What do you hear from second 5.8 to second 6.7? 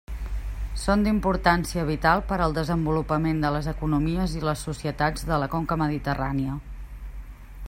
mediterrània.